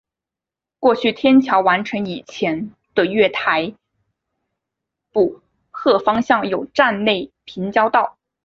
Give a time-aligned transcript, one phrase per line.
[0.79, 3.75] 过去天桥完成以前的月台
[5.11, 8.17] 浦贺方向有站内平交道。